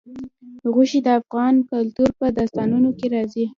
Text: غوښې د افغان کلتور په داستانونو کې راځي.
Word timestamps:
غوښې 0.73 0.99
د 1.05 1.07
افغان 1.19 1.55
کلتور 1.71 2.09
په 2.19 2.25
داستانونو 2.37 2.89
کې 2.97 3.07
راځي. 3.15 3.45